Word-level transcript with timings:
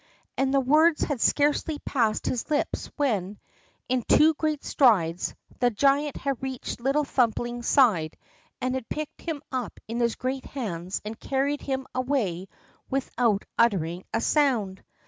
And 0.35 0.51
the 0.51 0.59
words 0.59 1.03
had 1.03 1.21
scarcely 1.21 1.77
passed 1.77 2.25
his 2.25 2.49
lips 2.49 2.89
when, 2.97 3.37
in 3.87 4.01
two 4.01 4.33
great 4.33 4.63
strides, 4.63 5.35
the 5.59 5.69
giant 5.69 6.15
had 6.17 6.41
reached 6.41 6.79
little 6.81 7.03
Thumbling's 7.03 7.67
side 7.67 8.17
and 8.59 8.73
had 8.73 8.89
picked 8.89 9.21
him 9.21 9.43
up 9.51 9.79
in 9.87 9.99
his 9.99 10.15
great 10.15 10.45
hands 10.45 11.03
and 11.05 11.19
carried 11.19 11.61
him 11.61 11.85
away 11.93 12.47
without 12.89 13.45
uttering 13.59 14.03
a 14.11 14.21
sound. 14.21 14.81